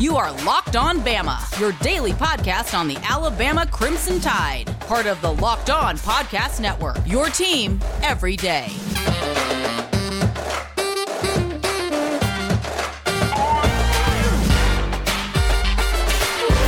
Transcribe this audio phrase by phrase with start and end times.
[0.00, 5.20] You are Locked On Bama, your daily podcast on the Alabama Crimson Tide, part of
[5.20, 6.96] the Locked On Podcast Network.
[7.04, 8.68] Your team every day.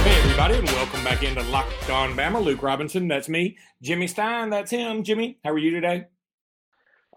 [0.02, 2.44] Hey, everybody, and welcome back into Locked On Bama.
[2.44, 3.56] Luke Robinson, that's me.
[3.80, 5.04] Jimmy Stein, that's him.
[5.04, 6.04] Jimmy, how are you today?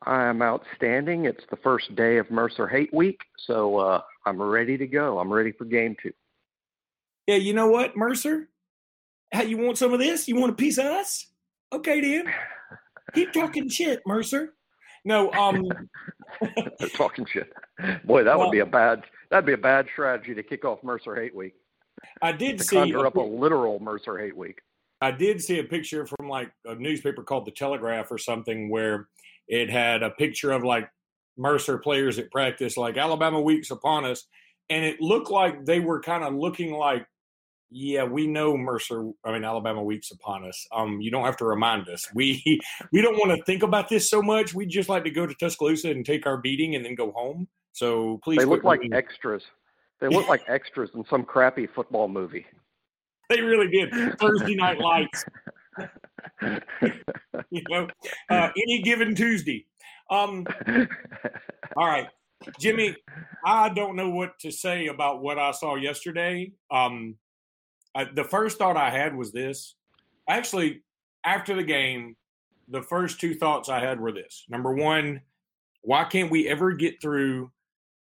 [0.04, 1.26] I'm outstanding.
[1.26, 5.20] It's the first day of Mercer Hate Week, so uh, I'm ready to go.
[5.20, 6.14] I'm ready for game two.
[7.28, 8.50] Yeah, you know what, Mercer?
[9.34, 10.28] How you want some of this?
[10.28, 11.28] You want a piece of us?
[11.74, 12.32] Okay, then.
[13.14, 14.54] Keep talking shit, Mercer.
[15.06, 15.64] No, um,
[16.96, 17.52] talking shit.
[18.04, 19.04] Boy, that would be a bad.
[19.32, 21.54] That'd be a bad strategy to kick off Mercer Hate Week.
[22.22, 22.76] I did To see.
[22.76, 24.60] conjure up a literal Mercer Hate Week.
[25.02, 29.08] I did see a picture from like a newspaper called the Telegraph or something where
[29.48, 30.90] it had a picture of like
[31.38, 34.26] Mercer players at practice, like Alabama weeks upon us,
[34.70, 37.06] and it looked like they were kind of looking like,
[37.72, 39.10] yeah, we know Mercer.
[39.24, 40.66] I mean, Alabama weeks upon us.
[40.72, 42.08] Um, you don't have to remind us.
[42.14, 42.42] We
[42.92, 44.54] we don't want to think about this so much.
[44.54, 47.48] We just like to go to Tuscaloosa and take our beating and then go home.
[47.74, 49.44] So please, They look like looking- extras.
[50.02, 52.46] They look like extras in some crappy football movie.
[53.30, 53.92] they really did.
[54.20, 55.26] Thursday night lights.
[57.50, 57.88] you know,
[58.30, 59.66] uh, any given Tuesday.
[60.10, 60.46] Um,
[61.78, 62.08] all right,
[62.60, 62.96] Jimmy,
[63.46, 66.52] I don't know what to say about what I saw yesterday.
[66.72, 67.16] Um,
[67.96, 69.76] I, the first thought I had was this.
[70.30, 70.84] Actually,
[71.24, 72.16] after the game,
[72.68, 74.46] the first two thoughts I had were this.
[74.50, 75.22] Number one,
[75.82, 77.52] why can't we ever get through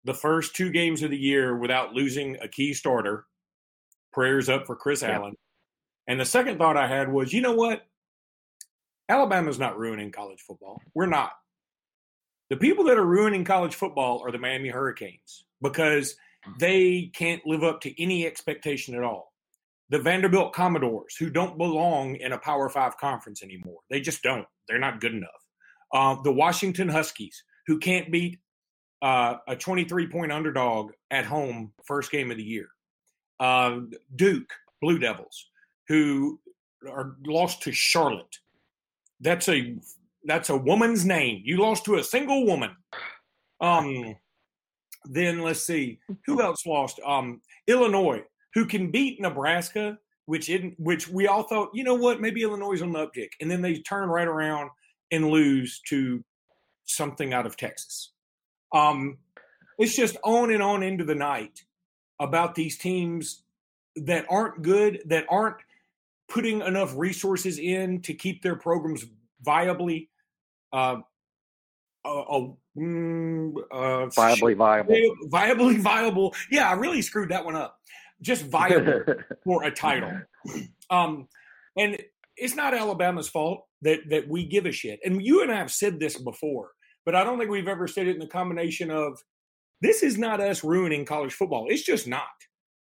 [0.04, 3.26] the first two games of the year without losing a key starter?
[4.12, 5.16] Prayers up for Chris Yeah.
[5.16, 5.34] Allen.
[6.08, 7.82] And the second thought I had was, you know what?
[9.08, 10.80] Alabama's not ruining college football.
[10.94, 11.32] We're not.
[12.50, 16.16] The people that are ruining college football are the Miami Hurricanes because
[16.60, 19.32] they can't live up to any expectation at all.
[19.90, 24.46] The Vanderbilt Commodores, who don't belong in a Power Five conference anymore, they just don't.
[24.68, 25.31] They're not good enough.
[25.92, 28.41] Uh, the Washington Huskies, who can't beat
[29.02, 32.69] uh, a 23 point underdog at home first game of the year.
[33.38, 33.81] Uh,
[34.14, 35.47] Duke Blue Devils,
[35.88, 36.41] who
[36.88, 38.38] are lost to Charlotte.
[39.20, 39.76] That's a
[40.24, 41.42] that's a woman's name.
[41.44, 42.76] You lost to a single woman.
[43.60, 44.16] Um,
[45.04, 47.00] then let's see who else lost.
[47.04, 48.22] Um, Illinois,
[48.54, 52.72] who can beat Nebraska, which in which we all thought, you know what, maybe Illinois
[52.72, 54.70] is on the uptick, and then they turn right around
[55.12, 56.22] and lose to
[56.84, 58.12] something out of Texas.
[58.72, 59.19] Um,
[59.78, 61.62] it's just on and on into the night
[62.20, 63.42] about these teams
[63.96, 65.56] that aren't good, that aren't
[66.28, 69.04] putting enough resources in to keep their programs
[69.47, 70.09] viably
[70.72, 70.97] uh,
[72.04, 72.48] uh, uh,
[72.78, 74.94] mm, uh, Viably viable.
[75.28, 76.34] viably viable.
[76.50, 77.78] Yeah, I really screwed that one up.
[78.22, 79.04] Just viable
[79.44, 80.12] for a title.
[80.91, 81.28] Um,
[81.76, 81.98] and
[82.37, 85.00] it's not Alabama's fault that that we give a shit.
[85.04, 86.70] And you and I have said this before,
[87.04, 89.19] but I don't think we've ever said it in the combination of
[89.82, 91.66] this is not us ruining college football.
[91.69, 92.25] It's just not.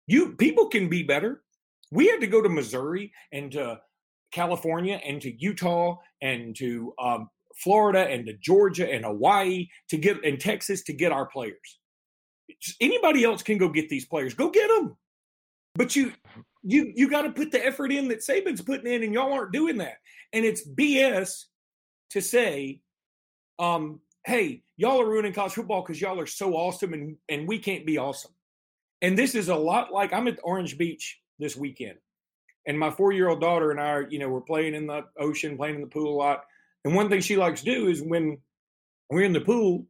[0.08, 1.42] You people can be better.
[1.92, 3.80] We had to go to Missouri and to
[4.32, 10.24] California and to Utah and to um, Florida and to Georgia and Hawaii to get
[10.24, 11.80] and Texas to get our players.
[12.82, 14.34] Anybody else can go get these players.
[14.34, 14.98] Go get them.
[15.76, 16.14] But you
[16.64, 19.52] you you got to put the effort in that Saban's putting in, and y'all aren't
[19.52, 19.98] doing that.
[20.34, 21.46] And it's BS
[22.12, 22.82] to say,
[23.60, 27.60] um, "Hey, y'all are ruining college football because y'all are so awesome, and and we
[27.60, 28.32] can't be awesome."
[29.02, 31.98] And this is a lot like I'm at Orange Beach this weekend,
[32.68, 35.04] and my four year old daughter and I, are, you know, we're playing in the
[35.20, 36.44] ocean, playing in the pool a lot.
[36.84, 38.38] And one thing she likes to do is when
[39.10, 39.86] we're in the pool,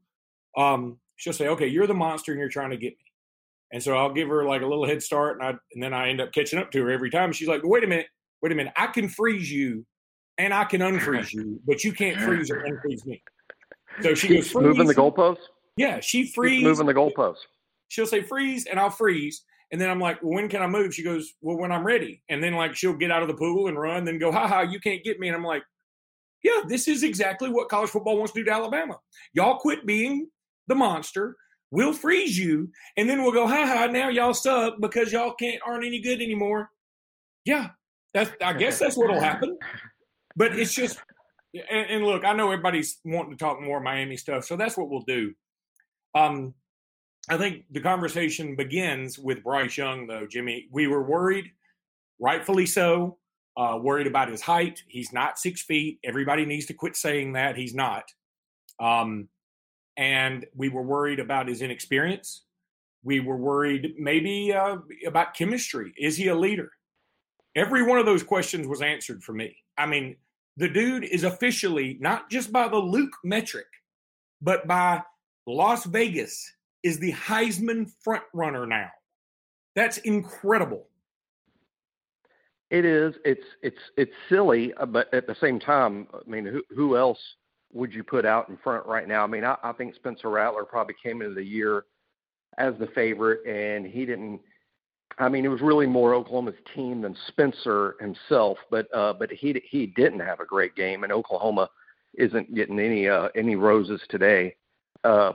[0.57, 3.05] um, she'll say, "Okay, you're the monster, and you're trying to get me."
[3.72, 6.09] And so I'll give her like a little head start, and I and then I
[6.09, 7.31] end up catching up to her every time.
[7.34, 8.07] She's like, "Wait a minute,
[8.41, 9.85] wait a minute, I can freeze you,
[10.38, 13.22] and I can unfreeze you, but you can't freeze or unfreeze me."
[14.01, 15.44] So she goes, Keeps moving the "Freeze." goalposts.
[15.78, 16.63] Yeah, she Keeps freeze.
[16.63, 17.39] moving the goalposts.
[17.89, 19.44] She'll say freeze, and I'll freeze.
[19.71, 20.93] And then I'm like, well, when can I move?
[20.93, 22.22] She goes, well, when I'm ready.
[22.29, 24.61] And then like she'll get out of the pool and run, then go, ha ha,
[24.61, 25.28] you can't get me.
[25.28, 25.63] And I'm like,
[26.43, 28.99] yeah, this is exactly what college football wants to do to Alabama.
[29.34, 30.28] Y'all quit being
[30.67, 31.35] the monster.
[31.72, 33.87] We'll freeze you, and then we'll go, ha ha.
[33.87, 36.69] Now y'all suck because y'all can't aren't any good anymore.
[37.43, 37.69] Yeah,
[38.13, 39.57] that's I guess that's what'll happen.
[40.35, 40.99] But it's just,
[41.53, 44.90] and, and look, I know everybody's wanting to talk more Miami stuff, so that's what
[44.90, 45.34] we'll do.
[46.13, 46.53] Um,
[47.29, 50.67] I think the conversation begins with Bryce Young, though, Jimmy.
[50.72, 51.51] We were worried,
[52.19, 53.17] rightfully so,
[53.57, 54.83] uh, worried about his height.
[54.87, 55.99] He's not six feet.
[56.03, 57.57] Everybody needs to quit saying that.
[57.57, 58.03] He's not.
[58.79, 59.29] Um,
[59.97, 62.43] and we were worried about his inexperience
[63.03, 65.93] We were worried maybe uh, about chemistry.
[65.97, 66.71] Is he a leader?
[67.55, 69.55] Every one of those questions was answered for me.
[69.78, 70.17] I mean,
[70.57, 73.67] the dude is officially not just by the Luke metric,
[74.41, 75.01] but by
[75.47, 76.51] Las Vegas
[76.85, 78.91] is the Heisman front runner now.
[79.76, 80.87] That's incredible.
[82.70, 83.16] It is.
[83.26, 87.20] It's it's it's silly, uh, but at the same time, I mean, who who else
[87.73, 89.23] would you put out in front right now?
[89.23, 91.85] I mean, I, I think Spencer Rattler probably came into the year
[92.59, 94.40] as the favorite, and he didn't.
[95.17, 99.59] I mean, it was really more Oklahoma's team than Spencer himself, but uh, but he
[99.70, 101.67] he didn't have a great game, and Oklahoma
[102.14, 104.55] isn't getting any uh, any roses today.
[105.03, 105.34] Uh,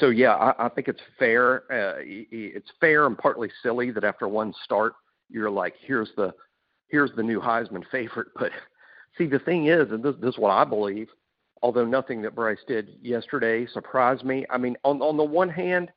[0.00, 1.64] so yeah, I, I think it's fair.
[1.70, 4.94] Uh, it's fair and partly silly that after one start,
[5.30, 6.32] you're like, here's the
[6.88, 8.28] here's the new Heisman favorite.
[8.38, 8.50] But
[9.16, 11.08] see, the thing is, and this, this is what I believe,
[11.62, 14.44] although nothing that Bryce did yesterday surprised me.
[14.50, 15.90] I mean, on on the one hand,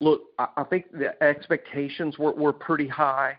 [0.00, 3.36] look, I, I think the expectations were were pretty high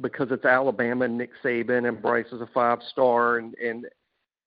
[0.00, 3.86] because it's Alabama and Nick Saban and Bryce is a five star and and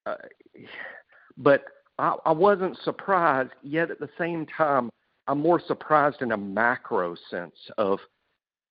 [0.05, 0.15] uh,
[1.37, 1.63] but
[1.99, 4.89] I, I wasn't surprised yet at the same time
[5.27, 7.99] I'm more surprised in a macro sense of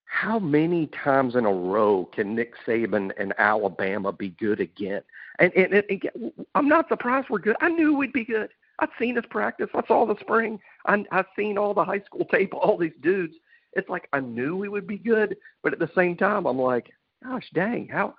[0.05, 5.03] how many times in a row can Nick Saban and Alabama be good again?
[5.39, 7.57] And, and, and, and I'm not surprised we're good.
[7.63, 8.51] I knew we'd be good.
[8.79, 9.69] I've seen us practice.
[9.75, 10.59] I saw the spring.
[10.87, 13.35] I, I've seen all the high school tape, all these dudes.
[13.73, 16.91] It's like I knew we would be good, but at the same time, I'm like,
[17.25, 18.15] gosh, dang, how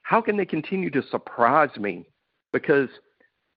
[0.00, 2.06] how can they continue to surprise me?
[2.52, 2.88] Because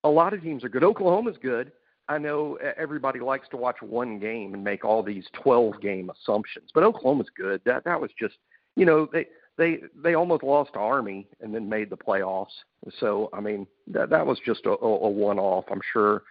[0.08, 0.84] a lot of teams are good.
[0.84, 1.72] Oklahoma's good.
[2.10, 6.70] I know everybody likes to watch one game and make all these 12 game assumptions,
[6.74, 7.62] but Oklahoma's good.
[7.66, 8.36] That that was just,
[8.76, 9.28] you know, they
[9.58, 12.64] they they almost lost Army and then made the playoffs.
[13.00, 16.24] So I mean, that that was just a, a one off, I'm sure.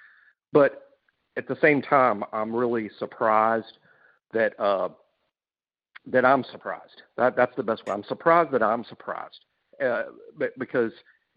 [0.52, 0.87] But
[1.37, 3.78] at the same time, I'm really surprised
[4.32, 4.88] that uh,
[6.06, 7.02] that I'm surprised.
[7.17, 7.93] That that's the best way.
[7.93, 9.40] I'm surprised that I'm surprised,
[9.84, 10.05] uh,
[10.56, 10.93] because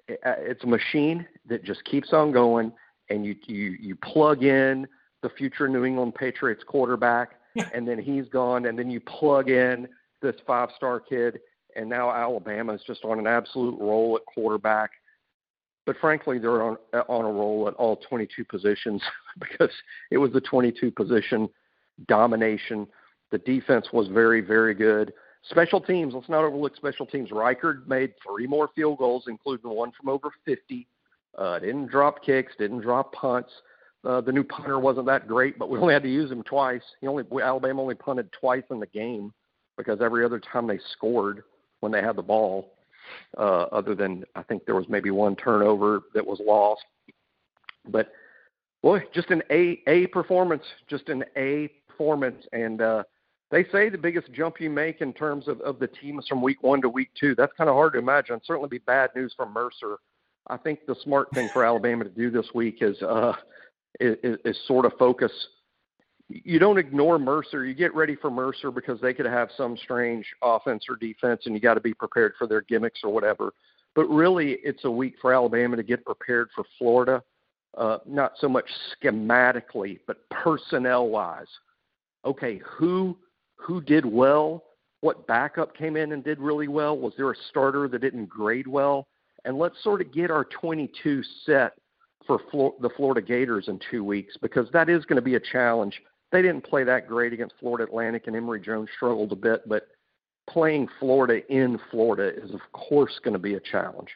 [0.09, 2.71] Uh, it's a machine that just keeps on going,
[3.09, 4.87] and you you you plug in
[5.21, 7.31] the future New England Patriots quarterback,
[7.73, 9.87] and then he's gone, and then you plug in
[10.21, 11.39] this five star kid,
[11.75, 14.91] and now Alabama is just on an absolute roll at quarterback.
[15.85, 19.01] But frankly, they're on uh, on a roll at all 22 positions
[19.39, 19.71] because
[20.11, 21.49] it was the 22 position
[22.07, 22.87] domination.
[23.31, 25.13] The defense was very very good.
[25.43, 27.29] Special teams, let's not overlook special teams.
[27.29, 30.87] Reichard made three more field goals, including one from over 50.
[31.37, 33.51] Uh, didn't drop kicks, didn't drop punts.
[34.03, 36.81] Uh, the new punter wasn't that great, but we only had to use him twice.
[37.01, 39.33] He only Alabama only punted twice in the game
[39.77, 41.43] because every other time they scored
[41.81, 42.73] when they had the ball,
[43.37, 46.83] uh, other than I think there was maybe one turnover that was lost.
[47.89, 48.11] But
[48.81, 53.03] boy, just an A A performance, just an A performance, and uh,
[53.51, 56.41] they say the biggest jump you make in terms of, of the team is from
[56.41, 57.33] week one to week two.
[57.35, 58.39] That's kind of hard to imagine.
[58.43, 59.97] Certainly be bad news for Mercer.
[60.47, 63.33] I think the smart thing for Alabama to do this week is, uh,
[63.99, 65.31] is, is sort of focus.
[66.27, 67.65] You don't ignore Mercer.
[67.65, 71.55] You get ready for Mercer because they could have some strange offense or defense, and
[71.55, 73.53] you got to be prepared for their gimmicks or whatever.
[73.95, 77.23] But really, it's a week for Alabama to get prepared for Florida,
[77.75, 78.69] uh, not so much
[79.01, 81.47] schematically, but personnel wise.
[82.25, 83.17] Okay, who
[83.59, 84.63] who did well,
[85.01, 88.67] what backup came in and did really well, was there a starter that didn't grade
[88.67, 89.07] well,
[89.45, 91.73] and let's sort of get our 22 set
[92.27, 92.39] for
[92.81, 96.01] the Florida Gators in two weeks because that is going to be a challenge.
[96.31, 99.87] They didn't play that great against Florida Atlantic, and Emory Jones struggled a bit, but
[100.49, 104.09] playing Florida in Florida is, of course, going to be a challenge.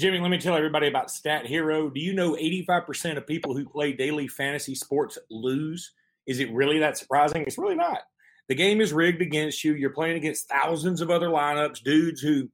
[0.00, 1.88] Jimmy, let me tell everybody about Stat Hero.
[1.88, 5.92] Do you know 85% of people who play daily fantasy sports lose?
[6.26, 7.42] Is it really that surprising?
[7.42, 8.00] It's really not.
[8.48, 9.74] The game is rigged against you.
[9.74, 12.48] You're playing against thousands of other lineups, dudes who,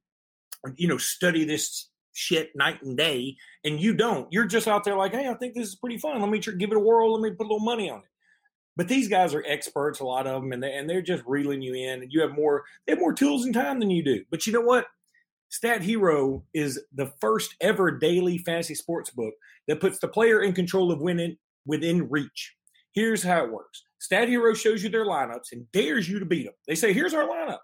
[0.77, 4.29] you know, study this shit night and day, and you don't.
[4.31, 6.21] You're just out there like, hey, I think this is pretty fun.
[6.21, 7.13] Let me tr- give it a whirl.
[7.13, 8.05] Let me put a little money on it.
[8.77, 11.61] But these guys are experts, a lot of them, and they and they're just reeling
[11.61, 12.03] you in.
[12.03, 14.25] And you have more, they have more tools and time than you do.
[14.31, 14.87] But you know what?
[15.49, 19.35] Stat Hero is the first ever daily fantasy sports book
[19.67, 21.37] that puts the player in control of winning
[21.67, 22.55] within reach.
[22.93, 26.45] Here's how it works Stat Hero shows you their lineups and dares you to beat
[26.45, 26.55] them.
[26.67, 27.59] They say, Here's our lineup.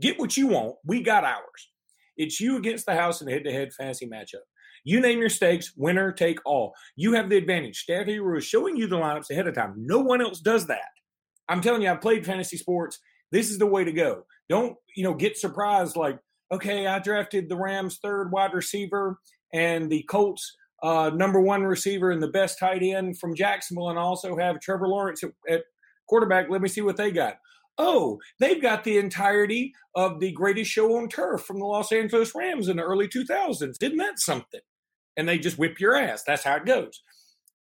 [0.00, 0.76] Get what you want.
[0.84, 1.70] We got ours.
[2.16, 4.42] It's you against the house in a head to head fantasy matchup.
[4.84, 6.74] You name your stakes, winner take all.
[6.96, 7.78] You have the advantage.
[7.78, 9.74] Stat Hero is showing you the lineups ahead of time.
[9.76, 10.88] No one else does that.
[11.48, 12.98] I'm telling you, I've played fantasy sports.
[13.32, 14.24] This is the way to go.
[14.48, 16.18] Don't, you know, get surprised like,
[16.52, 19.18] okay, I drafted the Rams' third wide receiver
[19.52, 23.98] and the Colts' uh, number one receiver and the best tight end from Jacksonville, and
[23.98, 25.62] also have Trevor Lawrence at, at
[26.08, 26.48] quarterback.
[26.50, 27.36] Let me see what they got.
[27.78, 32.34] Oh, they've got the entirety of the greatest show on turf from the Los Angeles
[32.34, 33.62] Rams in the early 2000s.
[33.80, 34.60] Isn't that something?
[35.16, 36.22] And they just whip your ass.
[36.26, 37.02] That's how it goes.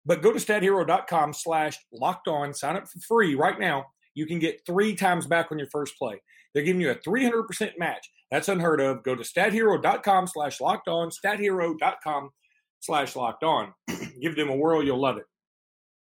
[0.05, 3.87] But go to stathero.com slash locked on, sign up for free right now.
[4.15, 6.21] You can get three times back on your first play.
[6.53, 8.09] They're giving you a 300% match.
[8.31, 9.03] That's unheard of.
[9.03, 12.31] Go to stathero.com slash locked on, stathero.com
[12.79, 13.73] slash locked on.
[14.21, 14.83] Give them a whirl.
[14.83, 15.25] You'll love it.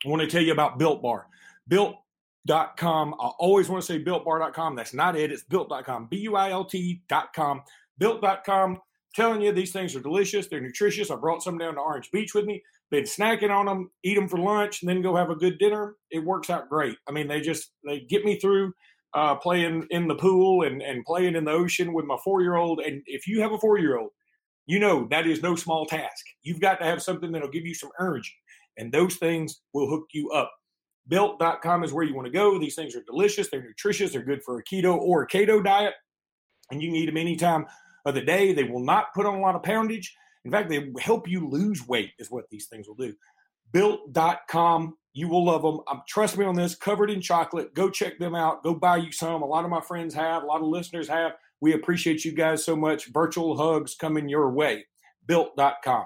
[0.05, 1.27] I want to tell you about Built Bar.
[1.67, 3.13] Built.com.
[3.13, 4.75] I always want to say builtbar.com.
[4.75, 5.31] That's not it.
[5.31, 6.07] It's built.com.
[6.07, 7.61] B U I L T.com.
[7.97, 8.79] Built.com.
[9.13, 10.47] Telling you these things are delicious.
[10.47, 11.11] They're nutritious.
[11.11, 12.63] I brought some down to Orange Beach with me.
[12.91, 15.95] Been snacking on them, eat them for lunch, and then go have a good dinner.
[16.09, 16.97] It works out great.
[17.07, 18.73] I mean, they just they get me through
[19.13, 22.55] uh, playing in the pool and, and playing in the ocean with my four year
[22.55, 22.79] old.
[22.79, 24.11] And if you have a four year old,
[24.65, 26.25] you know that is no small task.
[26.43, 28.35] You've got to have something that'll give you some energy,
[28.77, 30.51] and those things will hook you up.
[31.07, 32.59] Built.com is where you want to go.
[32.59, 35.93] These things are delicious, they're nutritious, they're good for a keto or a keto diet,
[36.69, 37.65] and you can eat them any time
[38.05, 38.53] of the day.
[38.53, 40.13] They will not put on a lot of poundage.
[40.45, 43.13] In fact, they help you lose weight, is what these things will do.
[43.71, 45.79] Built.com, you will love them.
[45.87, 47.73] Um, trust me on this, covered in chocolate.
[47.73, 48.63] Go check them out.
[48.63, 49.41] Go buy you some.
[49.41, 51.33] A lot of my friends have, a lot of listeners have.
[51.61, 53.13] We appreciate you guys so much.
[53.13, 54.85] Virtual hugs coming your way.
[55.27, 56.05] Built.com.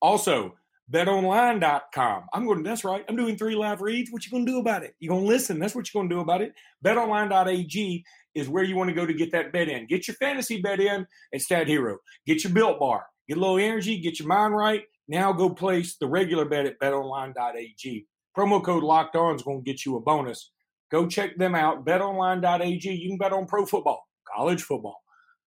[0.00, 0.54] Also,
[0.90, 2.24] betonline.com.
[2.32, 3.04] I'm going, that's right.
[3.08, 4.10] I'm doing three live reads.
[4.10, 4.94] What you going to do about it?
[5.00, 5.58] You're going to listen.
[5.58, 6.54] That's what you're going to do about it.
[6.84, 9.86] Betonline.ag is where you want to go to get that bet in.
[9.86, 11.98] Get your fantasy bet in at Stat Hero.
[12.26, 13.06] Get your built bar.
[13.28, 13.98] Get a little energy.
[14.00, 14.84] Get your mind right.
[15.08, 18.06] Now go place the regular bet at betonline.ag.
[18.36, 20.52] Promo code locked on is going to get you a bonus.
[20.90, 21.84] Go check them out.
[21.84, 22.90] Betonline.ag.
[22.90, 25.00] You can bet on pro football college football.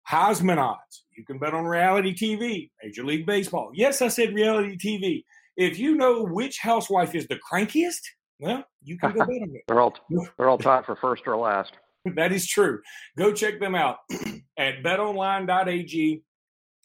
[0.10, 1.06] Heisman odds.
[1.16, 3.72] You can bet on reality TV, Major League Baseball.
[3.74, 5.24] Yes, I said reality TV.
[5.58, 8.02] If you know which housewife is the crankiest,
[8.40, 9.64] well, you can go bet on it.
[9.68, 9.96] they're all
[10.38, 11.74] they're all tied for first or last.
[12.16, 12.80] that is true.
[13.18, 13.98] Go check them out
[14.58, 16.24] at betonline.ag.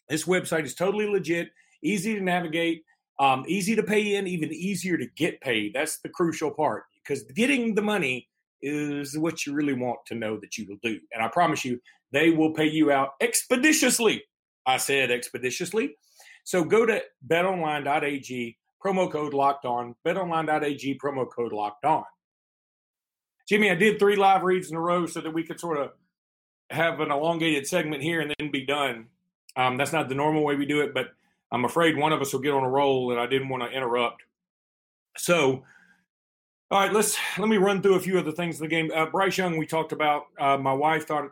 [0.09, 1.49] This website is totally legit,
[1.81, 2.83] easy to navigate,
[3.19, 5.73] um, easy to pay in, even easier to get paid.
[5.73, 8.27] That's the crucial part because getting the money
[8.63, 10.99] is what you really want to know that you will do.
[11.13, 11.79] And I promise you,
[12.11, 14.23] they will pay you out expeditiously.
[14.65, 15.95] I said expeditiously.
[16.45, 22.05] So go to betonline.ag, promo code locked on, betonline.ag, promo code locked on.
[23.47, 25.91] Jimmy, I did three live reads in a row so that we could sort of
[26.69, 29.07] have an elongated segment here and then be done.
[29.57, 31.07] Um, that's not the normal way we do it, but
[31.51, 33.69] I'm afraid one of us will get on a roll and I didn't want to
[33.69, 34.23] interrupt.
[35.17, 35.63] So
[36.73, 38.91] all right, let's let me run through a few of the things in the game.
[38.91, 40.23] Uh, Bryce Young, we talked about.
[40.39, 41.29] Uh, my wife thought,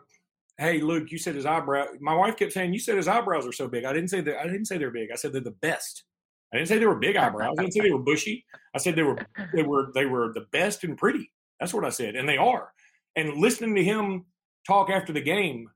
[0.56, 3.52] "Hey, Luke, you said his eyebrow." My wife kept saying, "You said his eyebrows are
[3.52, 4.38] so big." I didn't say that.
[4.38, 5.10] I didn't say they're big.
[5.12, 6.04] I said they're the best.
[6.52, 7.56] I didn't say they were big eyebrows.
[7.58, 8.46] I didn't say they were bushy.
[8.72, 9.18] I said they were
[9.52, 11.32] they were they were the best and pretty.
[11.58, 12.70] That's what I said, and they are.
[13.16, 14.26] And listening to him
[14.64, 15.68] talk after the game,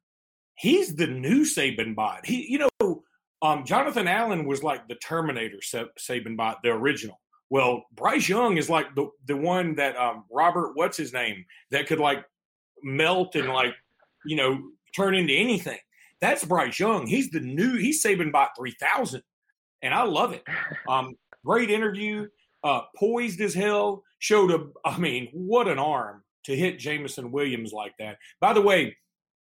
[0.55, 2.25] he's the new Saban bot.
[2.25, 3.03] He, you know,
[3.43, 7.19] um, Jonathan Allen was like the Terminator Saban bot, the original.
[7.51, 11.87] Well, Bryce Young is like the the one that um, Robert, what's his name, that
[11.87, 12.25] could like
[12.83, 13.75] melt and like
[14.25, 14.61] you know
[14.95, 15.79] turn into anything.
[16.21, 17.07] That's Bryce Young.
[17.07, 17.77] He's the new.
[17.77, 19.23] He's saving by three thousand,
[19.83, 20.45] and I love it.
[20.89, 22.27] Um, great interview.
[22.65, 24.03] Uh, poised as hell.
[24.19, 24.67] Showed a.
[24.85, 28.19] I mean, what an arm to hit Jameson Williams like that.
[28.41, 28.97] By the way,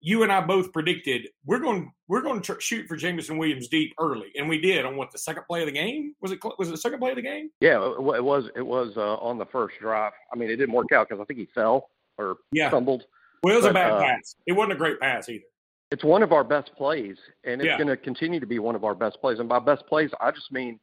[0.06, 3.70] you and I both predicted we're going we're going to tr- shoot for Jameson Williams
[3.70, 6.40] deep early, and we did on what the second play of the game was it
[6.60, 7.50] was it the second play of the game?
[7.62, 10.12] Yeah, it was it was uh, on the first drive.
[10.32, 12.68] I mean, it didn't work out because I think he fell or yeah.
[12.68, 13.06] stumbled.
[13.44, 14.36] Well, it was but, a bad uh, pass.
[14.46, 15.46] It wasn't a great pass either.
[15.90, 17.78] It's one of our best plays, and it's yeah.
[17.78, 19.40] going to continue to be one of our best plays.
[19.40, 20.80] And by best plays, I just mean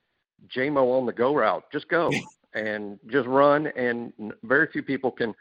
[0.49, 1.65] JMO on the go route.
[1.71, 2.11] Just go
[2.55, 4.13] and just run, and
[4.45, 5.35] very few people can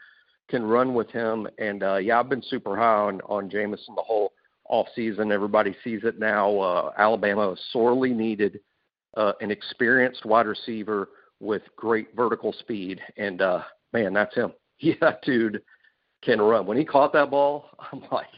[0.50, 1.48] can run with him.
[1.58, 4.32] And uh, yeah, I've been super high on on Jameson the whole
[4.68, 5.32] off season.
[5.32, 6.58] Everybody sees it now.
[6.58, 8.60] Uh, Alabama sorely needed
[9.16, 11.08] uh, an experienced wide receiver
[11.40, 14.52] with great vertical speed, and uh, man, that's him.
[14.82, 15.60] Yeah, that dude
[16.24, 16.64] can run.
[16.64, 18.28] When he caught that ball, I'm like,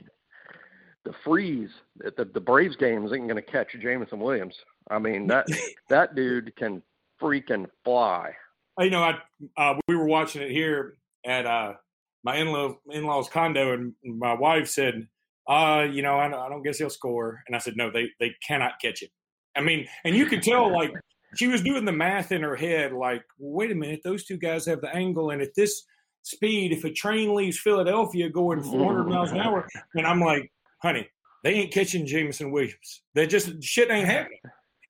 [1.05, 1.71] the freeze
[2.05, 4.57] at the, the Braves games ain't going to catch Jameson Williams.
[4.91, 5.47] I mean that
[5.89, 6.83] that dude can
[7.21, 8.33] freaking fly.
[8.79, 9.19] You know, I
[9.57, 11.75] uh, we were watching it here at uh,
[12.25, 15.07] my in-law in-laws condo and my wife said
[15.49, 17.43] uh you know I, I don't guess he'll score.
[17.47, 19.11] And i said no they they cannot catch it
[19.57, 20.93] i mean and you could tell like
[21.35, 24.67] she was doing the math in her head like wait a minute those two guys
[24.67, 25.85] have the angle and at this
[26.23, 30.51] speed if a train leaves philadelphia going 400 miles an hour and i'm like
[30.81, 31.09] honey
[31.43, 33.03] they ain't catching jameson williams.
[33.15, 34.39] They just shit ain't happening.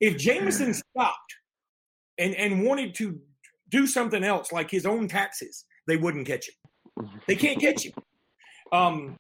[0.00, 1.34] If jameson stopped
[2.18, 3.18] and and wanted to
[3.70, 6.54] do something else like his own taxes they wouldn't catch him
[7.26, 7.92] They can't catch you.
[8.72, 9.16] Um,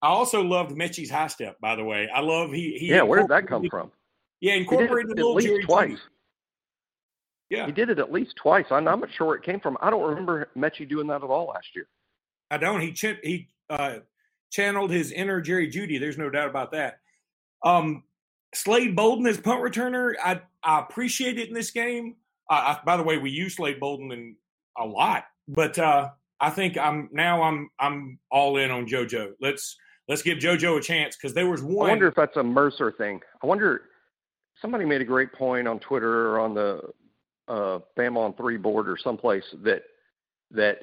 [0.00, 1.58] I also loved Metchie's high step.
[1.60, 2.78] By the way, I love he.
[2.78, 3.90] he yeah, where did that come from?
[4.40, 5.98] Yeah, incorporated at least Jerry twice.
[7.50, 8.66] Yeah, he did it at least twice.
[8.70, 9.76] I'm not sure where it came from.
[9.80, 11.88] I don't remember Metchie doing that at all last year.
[12.50, 12.80] I don't.
[12.80, 13.96] He ch- he uh,
[14.50, 15.98] channeled his inner Jerry Jeudy.
[15.98, 17.00] There's no doubt about that.
[17.64, 18.04] Um,
[18.54, 22.16] Slade Bolden as punt returner, I I appreciate it in this game.
[22.48, 24.36] Uh, I, by the way, we use Slade Bolden in
[24.78, 26.10] a lot, but uh,
[26.40, 29.32] I think I'm now I'm I'm all in on JoJo.
[29.40, 29.76] Let's
[30.08, 31.88] let's give JoJo a chance because there was one.
[31.88, 33.20] I wonder if that's a Mercer thing.
[33.42, 33.82] I wonder.
[34.60, 36.80] Somebody made a great point on Twitter or on the
[37.46, 39.82] uh, Bama on three board or someplace that
[40.50, 40.78] that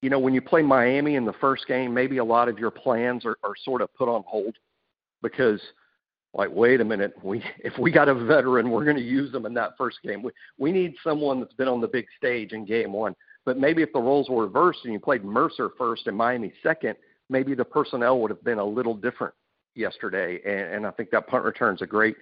[0.00, 2.70] you know when you play Miami in the first game, maybe a lot of your
[2.70, 4.56] plans are, are sort of put on hold
[5.22, 5.60] because
[6.34, 9.46] like wait a minute we if we got a veteran we're going to use them
[9.46, 12.64] in that first game we we need someone that's been on the big stage in
[12.64, 16.16] game one but maybe if the roles were reversed and you played mercer first and
[16.16, 16.96] miami second
[17.28, 19.34] maybe the personnel would have been a little different
[19.74, 20.40] yesterday.
[20.44, 22.16] And, and i think that punt return is a great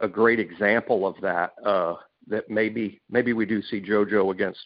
[0.00, 1.94] a great example of that uh
[2.26, 4.60] that maybe maybe we do see jojo against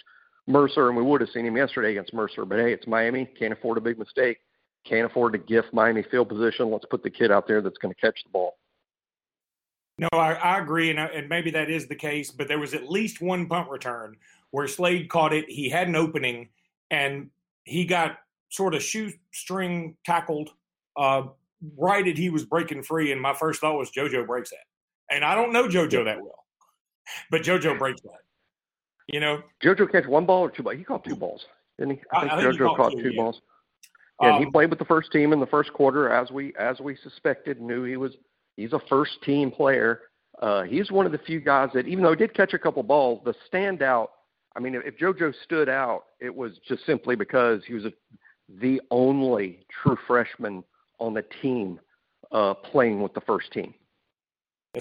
[0.46, 2.44] mercer and we would have seen him yesterday against mercer.
[2.44, 3.28] But hey it's miami.
[3.38, 4.38] Can't afford a big mistake.
[4.84, 6.70] Can't afford to gift miami field position.
[6.70, 8.56] Let's put the kid out there that's going to catch the ball.
[9.98, 12.30] No, I, I agree, and, I, and maybe that is the case.
[12.30, 14.16] But there was at least one punt return
[14.52, 15.50] where Slade caught it.
[15.50, 16.50] He had an opening,
[16.90, 17.30] and
[17.64, 18.18] he got
[18.50, 20.50] sort of shoestring tackled
[20.96, 21.24] uh,
[21.76, 23.10] right as he was breaking free.
[23.10, 26.44] And my first thought was JoJo breaks that, and I don't know JoJo that well,
[27.30, 28.20] but JoJo breaks that.
[29.08, 30.76] You know, JoJo catch one ball or two balls.
[30.76, 31.44] He caught two balls,
[31.78, 32.02] didn't he?
[32.12, 33.22] I think, I think JoJo caught, caught two, two yeah.
[33.22, 33.40] balls.
[34.22, 36.78] Yeah, um, he played with the first team in the first quarter, as we as
[36.78, 37.60] we suspected.
[37.60, 38.12] Knew he was
[38.56, 40.02] he's a first team player.
[40.40, 42.82] Uh, he's one of the few guys that, even though he did catch a couple
[42.82, 44.08] balls, the standout.
[44.54, 47.92] I mean, if, if JoJo stood out, it was just simply because he was a,
[48.60, 50.64] the only true freshman
[50.98, 51.80] on the team
[52.30, 53.74] uh, playing with the first team.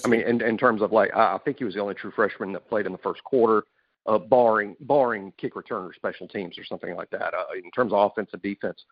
[0.06, 2.12] I mean, in, in terms of like, I I think he was the only true
[2.16, 3.66] freshman that played in the first quarter,
[4.06, 7.34] uh, barring barring kick return or special teams or something like that.
[7.34, 8.86] Uh, in terms of offense and defense,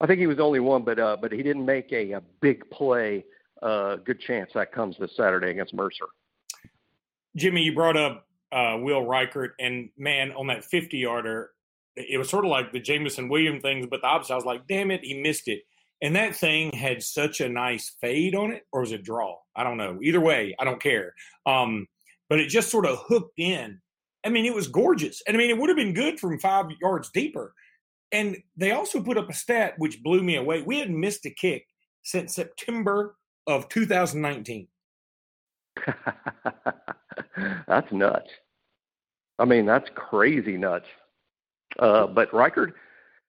[0.00, 2.22] I think he was the only one, but uh, but he didn't make a, a
[2.40, 3.24] big play.
[3.62, 6.06] Uh, good chance that comes this Saturday against Mercer.
[7.36, 11.50] Jimmy, you brought up uh, Will Reichard, and man, on that 50 yarder,
[11.96, 14.32] it was sort of like the Jameson Williams things, but the opposite.
[14.32, 15.62] I was like, damn it, he missed it.
[16.02, 19.36] And that thing had such a nice fade on it, or was it draw?
[19.56, 19.98] I don't know.
[20.02, 21.14] Either way, I don't care.
[21.46, 21.86] Um,
[22.28, 23.80] but it just sort of hooked in.
[24.24, 25.22] I mean, it was gorgeous.
[25.26, 27.54] And I mean, it would have been good from five yards deeper.
[28.12, 30.62] And they also put up a stat which blew me away.
[30.62, 31.66] We hadn't missed a kick
[32.02, 34.68] since September of 2019.
[37.66, 38.30] that's nuts.
[39.38, 40.86] I mean, that's crazy nuts.
[41.78, 42.72] Uh, but Reichard,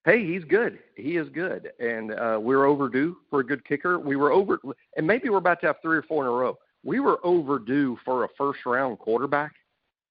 [0.05, 0.79] hey, he's good.
[0.95, 3.97] He is good, and uh, we're overdue for a good kicker.
[3.99, 4.59] We were over,
[4.97, 6.57] and maybe we're about to have three or four in a row.
[6.83, 9.53] We were overdue for a first round quarterback,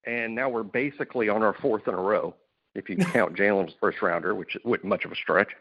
[0.05, 2.35] and now we're basically on our fourth in a row.
[2.75, 5.53] If you count Jalen's first rounder, which isn't much of a stretch.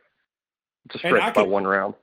[0.86, 1.94] It's a stretch by could- one round.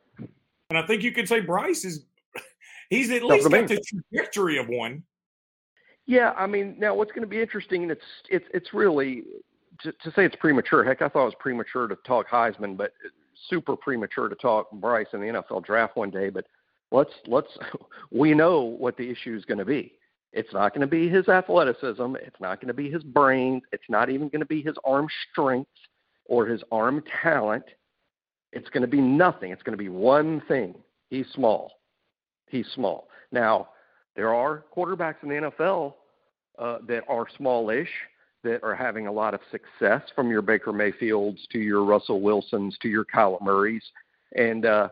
[0.70, 2.04] And I think you could say Bryce is,
[2.90, 5.02] he's at That's least I got the trajectory of one.
[6.06, 9.24] Yeah, I mean, now what's going to be interesting, it's it's it's really
[9.82, 10.84] to, to say it's premature.
[10.84, 12.92] Heck, I thought it was premature to talk Heisman, but
[13.48, 16.30] super premature to talk Bryce in the NFL draft one day.
[16.30, 16.46] But
[16.90, 17.56] let's let's
[18.10, 19.94] we know what the issue is going to be.
[20.32, 22.14] It's not going to be his athleticism.
[22.16, 23.62] It's not going to be his brains.
[23.72, 25.70] It's not even going to be his arm strength
[26.26, 27.64] or his arm talent.
[28.52, 29.50] It's going to be nothing.
[29.50, 30.74] It's going to be one thing.
[31.08, 31.72] He's small.
[32.48, 33.08] He's small.
[33.32, 33.68] Now,
[34.16, 35.94] there are quarterbacks in the NFL
[36.58, 37.88] uh, that are smallish,
[38.42, 42.76] that are having a lot of success from your Baker Mayfields to your Russell Wilsons
[42.82, 43.82] to your Kyler Murrays.
[44.36, 44.88] And, uh,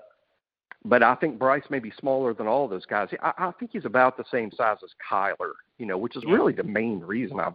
[0.85, 3.09] but I think Bryce may be smaller than all those guys.
[3.23, 6.53] I, I think he's about the same size as Kyler, you know, which is really
[6.53, 7.55] the main reason I've,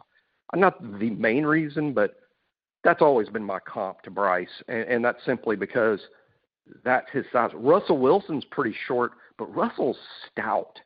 [0.52, 2.16] I'm not the main reason, but
[2.84, 4.48] that's always been my comp to Bryce.
[4.68, 6.00] And, and that's simply because
[6.84, 7.52] that's his size.
[7.56, 9.98] Russell Wilson's pretty short, but Russell's
[10.32, 10.80] stout.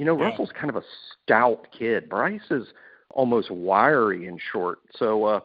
[0.00, 0.30] You know, Yeah.
[0.30, 2.08] Russell's kind of a stout kid.
[2.08, 2.72] Bryce is
[3.10, 4.78] almost wiry and short.
[4.96, 5.40] So, uh,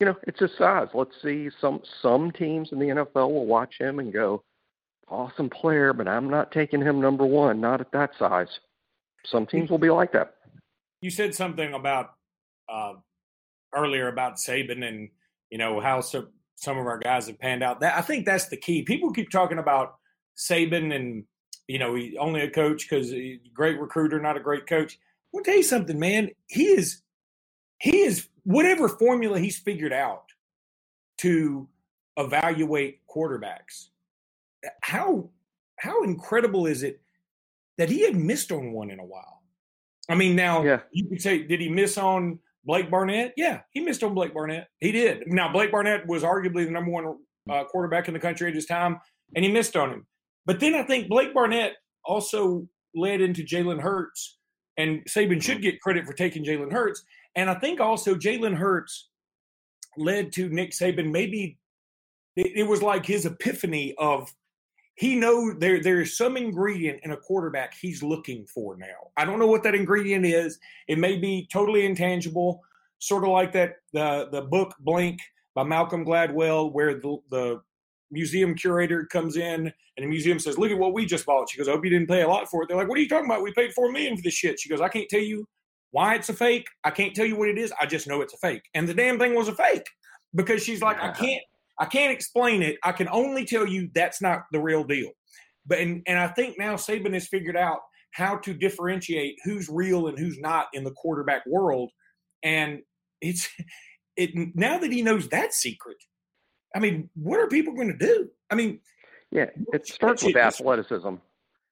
[0.00, 0.88] you know, it's his size.
[0.94, 1.50] Let's see.
[1.60, 4.42] Some some teams in the NFL will watch him and go,
[5.06, 7.60] "Awesome player," but I'm not taking him number one.
[7.60, 8.58] Not at that size.
[9.24, 10.34] Some teams will be like that.
[11.00, 12.14] You said something about
[12.68, 12.94] uh,
[13.72, 15.08] earlier about Saban and
[15.50, 17.78] you know how so, some of our guys have panned out.
[17.78, 18.82] That I think that's the key.
[18.82, 19.94] People keep talking about
[20.36, 21.26] Saban and
[21.68, 24.94] you know he only a coach because he's a great recruiter, not a great coach.
[24.94, 26.30] I want to tell you something, man.
[26.46, 27.02] He is
[27.78, 30.24] he is whatever formula he's figured out
[31.18, 31.68] to
[32.16, 33.88] evaluate quarterbacks.
[34.82, 35.30] How
[35.78, 37.00] how incredible is it
[37.78, 39.42] that he had missed on one in a while?
[40.08, 40.80] I mean, now yeah.
[40.92, 43.34] you could say, did he miss on Blake Barnett?
[43.36, 44.68] Yeah, he missed on Blake Barnett.
[44.78, 45.24] He did.
[45.26, 47.18] Now Blake Barnett was arguably the number one
[47.50, 49.00] uh, quarterback in the country at his time,
[49.34, 50.06] and he missed on him.
[50.46, 54.38] But then I think Blake Barnett also led into Jalen Hurts,
[54.76, 55.62] and Saban should mm-hmm.
[55.62, 57.02] get credit for taking Jalen Hurts.
[57.34, 59.08] And I think also Jalen Hurts
[59.98, 61.58] led to Nick Saban maybe
[62.36, 64.32] it, was like his epiphany of
[64.94, 69.10] he knows there there is some ingredient in a quarterback he's looking for now.
[69.16, 70.58] I don't know what that ingredient is.
[70.88, 72.62] It may be totally intangible,
[72.98, 75.20] sort of like that the the book Blink
[75.54, 77.60] by Malcolm Gladwell, where the the
[78.10, 81.58] museum curator comes in and the museum says, "Look at what we just bought." She
[81.58, 83.08] goes, "I hope you didn't pay a lot for it." They're like, "What are you
[83.08, 83.42] talking about?
[83.42, 85.46] We paid four million for this shit." She goes, "I can't tell you
[85.90, 86.66] why it's a fake.
[86.84, 87.72] I can't tell you what it is.
[87.80, 89.86] I just know it's a fake." And the damn thing was a fake
[90.34, 91.42] because she's like, "I can't
[91.78, 92.78] I can't explain it.
[92.82, 95.10] I can only tell you that's not the real deal.
[95.66, 97.80] But and, and I think now Saban has figured out
[98.12, 101.90] how to differentiate who's real and who's not in the quarterback world.
[102.42, 102.80] And
[103.20, 103.48] it's
[104.16, 105.98] it now that he knows that secret.
[106.74, 108.28] I mean, what are people going to do?
[108.50, 108.80] I mean,
[109.30, 111.14] yeah, it starts with athleticism.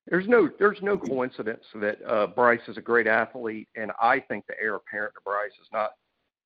[0.07, 4.47] There's no there's no coincidence that uh, Bryce is a great athlete, and I think
[4.47, 5.93] the heir apparent to Bryce is not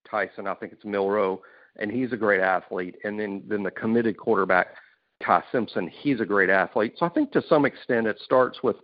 [0.09, 0.47] Tyson.
[0.47, 1.41] I think it's Milroe
[1.79, 2.97] and he's a great athlete.
[3.05, 4.69] And then then the committed quarterback,
[5.23, 6.95] Ty Simpson, he's a great athlete.
[6.99, 8.77] So I think to some extent it starts with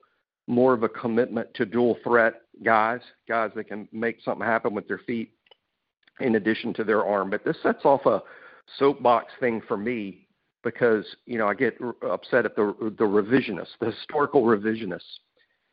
[0.46, 4.86] more of a commitment to dual threat guys, guys that can make something happen with
[4.88, 5.32] their feet
[6.20, 7.30] in addition to their arm.
[7.30, 8.22] But this sets off a
[8.78, 10.26] soapbox thing for me
[10.62, 15.18] because you know I get upset at the the revisionists, the historical revisionists,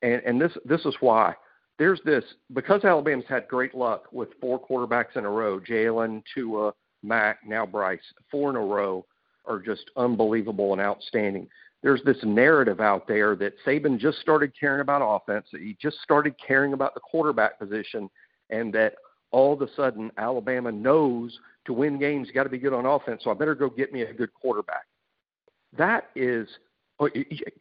[0.02, 1.34] and and this this is why
[1.80, 2.24] there's this
[2.54, 7.66] because Alabama's had great luck with four quarterbacks in a row, Jalen, Tua, Mac, now
[7.66, 8.00] Bryce,
[8.30, 9.06] four in a row
[9.46, 11.48] are just unbelievable and outstanding.
[11.82, 15.98] There's this narrative out there that Saban just started caring about offense, that he just
[16.04, 18.08] started caring about the quarterback position,
[18.52, 18.94] and that
[19.32, 22.86] all of a sudden Alabama knows to win games you got to be good on
[22.86, 24.86] offense, so I better go get me a good quarterback.
[25.78, 26.48] That is
[27.00, 27.08] uh,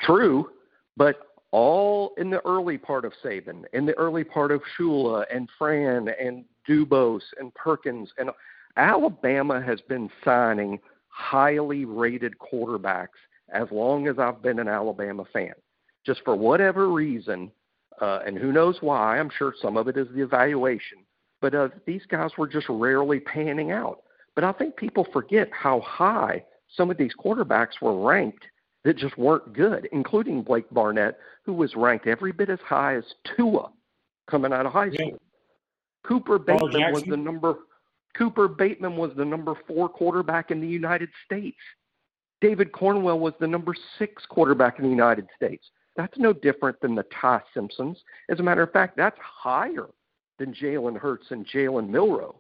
[0.00, 0.50] true,
[0.96, 1.20] but
[1.52, 6.08] all in the early part of Saban, in the early part of Shula and Fran
[6.20, 8.30] and Dubose and Perkins and
[8.76, 13.08] Alabama has been signing highly rated quarterbacks
[13.52, 15.54] as long as I've been an Alabama fan.
[16.06, 17.50] Just for whatever reason,
[18.00, 20.98] uh, and who knows why, I'm sure some of it is the evaluation,
[21.40, 24.00] but uh, these guys were just rarely panning out.
[24.34, 26.44] But I think people forget how high
[26.76, 28.44] some of these quarterbacks were ranked
[28.84, 33.04] that just weren't good, including Blake Barnett, who was ranked every bit as high as
[33.36, 33.70] Tua
[34.30, 35.06] coming out of high school.
[35.06, 35.16] Yeah.
[36.06, 37.56] Cooper Bateman was the number
[38.16, 41.58] Cooper Bateman was the number four quarterback in the United States.
[42.40, 45.70] David Cornwell was the number six quarterback in the United States.
[45.96, 47.98] That's no different than the Ty Simpsons.
[48.30, 49.88] As a matter of fact, that's higher
[50.40, 52.34] than Jalen Hurts and Jalen Milroe.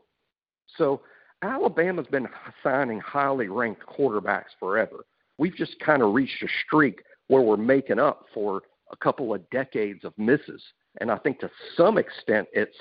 [0.76, 1.02] So
[1.42, 2.28] Alabama's been
[2.64, 5.06] signing highly ranked quarterbacks forever.
[5.38, 9.48] We've just kind of reached a streak where we're making up for a couple of
[9.50, 10.62] decades of misses.
[11.00, 12.76] And I think to some extent it's,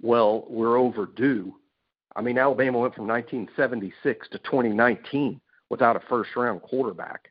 [0.00, 1.52] well, we're overdue
[2.16, 7.28] I mean, Alabama went from 1976 to 2019 without a first round quarterback.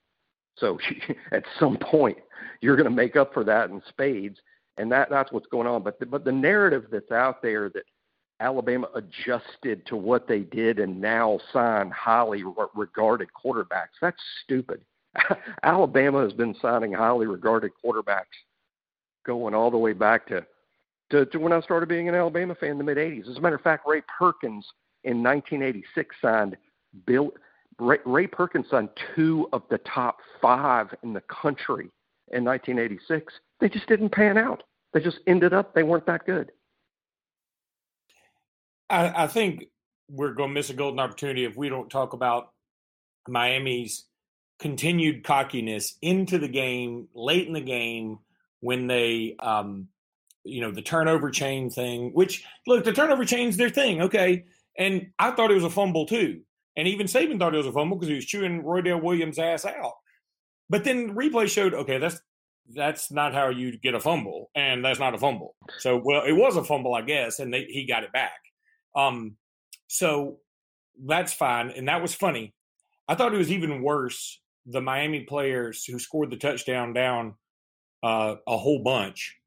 [0.58, 0.80] So
[1.32, 2.18] at some point,
[2.62, 4.40] you're going to make up for that in spades,
[4.82, 5.84] and that that's what's going on.
[5.84, 7.84] But the, but the narrative that's out there that
[8.40, 14.82] Alabama adjusted to what they did and now sign highly regarded quarterbacks, that's stupid.
[15.64, 18.24] Alabama has been signing highly regarded quarterbacks
[19.24, 20.44] going all the way back to
[21.12, 23.30] to, to when I started being an Alabama fan in the mid 80s.
[23.30, 24.66] As a matter of fact, Ray Perkins
[25.04, 26.58] in 1986 signed
[27.06, 27.32] Bill.
[27.78, 31.92] Ray, Ray Perkins signed two of the top five in the country
[32.32, 33.32] in 1986.
[33.60, 34.64] They just didn't pan out.
[34.94, 36.52] They just ended up, they weren't that good.
[38.90, 39.66] I, I think
[40.10, 42.52] we're going to miss a golden opportunity if we don't talk about
[43.28, 44.06] Miami's
[44.60, 48.20] continued cockiness into the game, late in the game,
[48.60, 49.88] when they um,
[50.44, 54.44] you know the turnover chain thing which look the turnover chain's their thing okay
[54.76, 56.42] and i thought it was a fumble too
[56.76, 59.66] and even Saban thought it was a fumble because he was chewing Roydell Williams' ass
[59.66, 59.94] out.
[60.70, 62.20] But then replay showed, okay, that's
[62.74, 65.56] that's not how you get a fumble, and that's not a fumble.
[65.80, 68.40] So, well, it was a fumble, I guess, and they, he got it back.
[68.96, 69.36] Um,
[69.88, 70.38] so
[71.06, 72.54] that's fine, and that was funny.
[73.08, 74.40] I thought it was even worse.
[74.66, 77.36] The Miami players who scored the touchdown down
[78.04, 79.38] uh, a whole bunch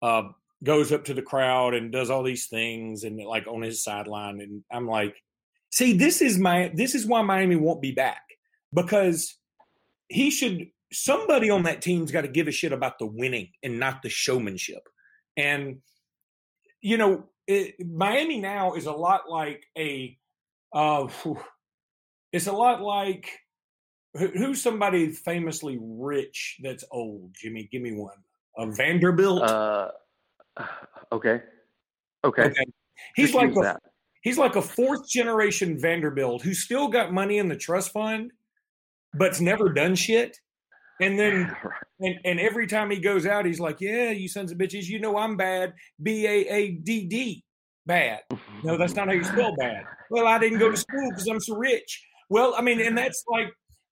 [0.00, 0.24] uh,
[0.64, 4.40] goes up to the crowd and does all these things and like on his sideline
[4.40, 5.16] and I'm like,
[5.70, 8.22] see, this is my this is why Miami won't be back
[8.72, 9.36] because
[10.08, 13.78] he should somebody on that team's got to give a shit about the winning and
[13.78, 14.82] not the showmanship.
[15.36, 15.78] And
[16.80, 20.16] you know, it, Miami now is a lot like a
[20.72, 21.08] uh,
[22.32, 23.28] it's a lot like
[24.14, 27.34] who's somebody famously rich that's old?
[27.34, 28.16] Jimmy, give me one.
[28.58, 29.42] A Vanderbilt.
[29.42, 29.88] Uh,
[31.12, 31.40] okay.
[32.24, 32.42] Okay.
[32.42, 32.64] okay.
[33.16, 33.82] He's like a, that.
[34.22, 38.32] he's like a fourth generation Vanderbilt who's still got money in the trust fund,
[39.14, 40.38] but's never done shit.
[41.00, 41.54] And then,
[42.00, 45.00] and, and every time he goes out, he's like, "Yeah, you sons of bitches, you
[45.00, 45.74] know I'm bad.
[46.02, 47.44] B A A D D,
[47.86, 48.20] bad.
[48.64, 49.82] No, that's not how you spell bad.
[50.08, 52.00] Well, I didn't go to school because I'm so rich.
[52.30, 53.48] Well, I mean, and that's like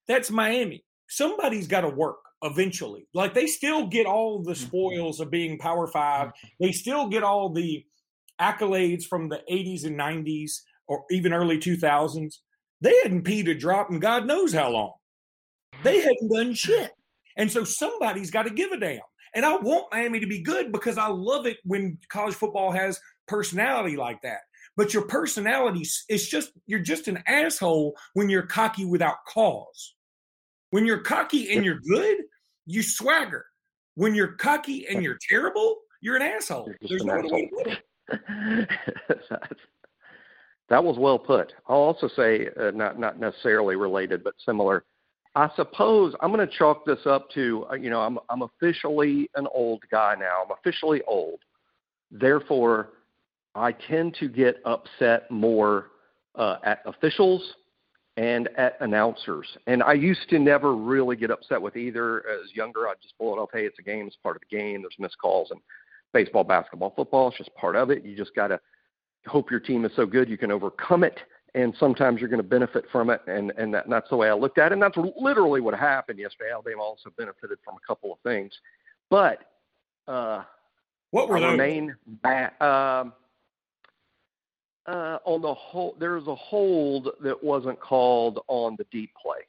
[0.07, 0.85] that's Miami.
[1.09, 3.09] Somebody's got to work eventually.
[3.13, 4.65] Like they still get all the mm-hmm.
[4.65, 6.31] spoils of being Power Five.
[6.61, 7.85] They still get all the
[8.41, 10.53] accolades from the 80s and 90s
[10.87, 12.37] or even early 2000s.
[12.81, 14.93] They hadn't peed a drop in God knows how long.
[15.83, 16.93] They haven't done shit.
[17.37, 19.01] And so somebody's got to give a damn.
[19.35, 23.01] And I want Miami to be good because I love it when college football has
[23.29, 24.41] personality like that.
[24.77, 29.95] But your personality is just, you're just an asshole when you're cocky without cause.
[30.71, 32.19] When you're cocky and you're good,
[32.67, 33.47] you swagger.
[33.95, 36.73] When you're cocky and you're terrible, you're an asshole.
[36.89, 37.79] There's no way to put it.
[40.69, 41.53] that was well put.
[41.69, 44.85] I'll also say, uh, not not necessarily related, but similar.
[45.35, 49.31] I suppose I'm going to chalk this up to, uh, you know, I'm I'm officially
[49.37, 50.43] an old guy now.
[50.45, 51.41] I'm officially old.
[52.11, 52.91] Therefore,
[53.55, 55.87] I tend to get upset more
[56.35, 57.55] uh, at officials
[58.17, 59.47] and at announcers.
[59.67, 62.19] And I used to never really get upset with either.
[62.29, 63.51] As younger, I'd just blow it off.
[63.53, 64.07] Hey, it's a game.
[64.07, 64.83] It's part of the game.
[64.83, 65.61] There's missed calls and
[66.13, 67.29] baseball, basketball, football.
[67.29, 68.05] It's just part of it.
[68.05, 68.61] You just got to
[69.27, 71.19] hope your team is so good you can overcome it.
[71.55, 73.21] And sometimes you're going to benefit from it.
[73.27, 74.75] And, and, that, and that's the way I looked at it.
[74.75, 76.51] And that's literally what happened yesterday.
[76.53, 78.53] Alabama also benefited from a couple of things.
[79.11, 79.41] But
[80.07, 80.45] uh,
[81.11, 81.53] what were I those?
[81.53, 82.53] remain bad.
[82.61, 83.13] Um,
[84.87, 89.41] uh, on the whole, there was a hold that wasn't called on the deep play.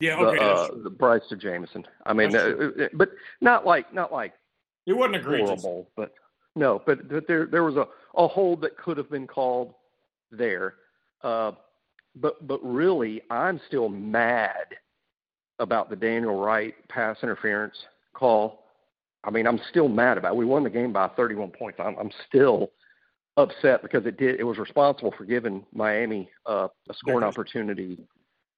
[0.00, 0.38] Yeah, okay.
[0.38, 1.86] The, uh, the Bryce to Jameson.
[2.04, 4.34] I mean, uh, uh, but not like not like
[4.86, 5.62] it wasn't egregious.
[5.62, 6.12] horrible, but
[6.56, 9.74] no, but, but there there was a a hold that could have been called
[10.30, 10.74] there.
[11.24, 11.52] Uh,
[12.16, 14.66] but but really, I'm still mad
[15.58, 17.74] about the Daniel Wright pass interference
[18.12, 18.64] call.
[19.24, 20.34] I mean, I'm still mad about.
[20.34, 20.36] It.
[20.36, 21.80] We won the game by 31 points.
[21.80, 22.70] I'm, I'm still
[23.36, 27.98] upset because it did it was responsible for giving Miami uh, a scoring opportunity,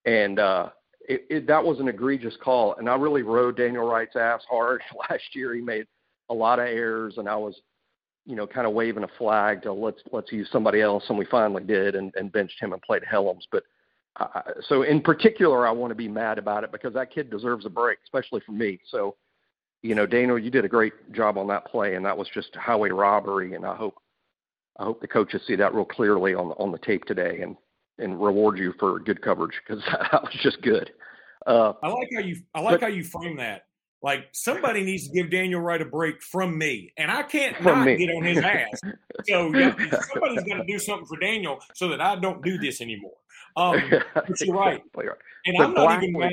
[0.04, 0.68] and uh,
[1.08, 2.74] it, it, that was an egregious call.
[2.74, 5.54] And I really rode Daniel Wright's ass hard last year.
[5.54, 5.86] He made
[6.28, 7.54] a lot of errors, and I was,
[8.26, 11.24] you know, kind of waving a flag to let's let's use somebody else, and we
[11.26, 13.44] finally did, and, and benched him and played Hellams.
[13.50, 13.62] But
[14.18, 17.66] uh, so in particular, I want to be mad about it because that kid deserves
[17.66, 18.80] a break, especially from me.
[18.90, 19.16] So.
[19.82, 22.52] You know, Daniel, you did a great job on that play, and that was just
[22.56, 23.54] highway robbery.
[23.54, 24.02] And I hope
[24.78, 27.56] I hope the coaches see that real clearly on on the tape today and
[27.98, 30.90] and reward you for good coverage because that was just good.
[31.46, 33.66] Uh, I like how you I like but, how you frame that.
[34.06, 37.84] Like somebody needs to give Daniel Wright a break from me, and I can't not
[37.84, 37.96] me.
[37.96, 38.80] get on his ass.
[39.26, 39.74] So yeah,
[40.12, 43.16] somebody's got to do something for Daniel so that I don't do this anymore.
[43.56, 43.82] Um,
[44.14, 44.80] but you're right,
[45.44, 46.30] and I'm not even mad.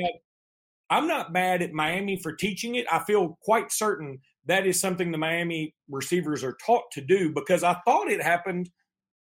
[0.88, 2.86] I'm not mad at Miami for teaching it.
[2.92, 7.64] I feel quite certain that is something the Miami receivers are taught to do because
[7.64, 8.70] I thought it happened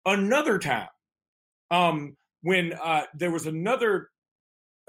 [0.06, 0.90] another time
[1.70, 4.10] um, when uh, there was another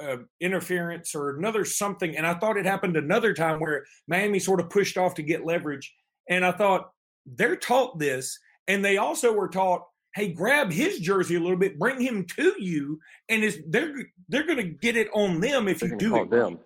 [0.01, 4.61] uh, interference or another something, and I thought it happened another time where Miami sort
[4.61, 5.95] of pushed off to get leverage,
[6.29, 6.91] and I thought
[7.27, 9.83] they're taught this, and they also were taught,
[10.15, 13.95] hey, grab his jersey a little bit, bring him to you, and is they're
[14.29, 16.31] they're going to get it on them if you do it.
[16.31, 16.59] Them.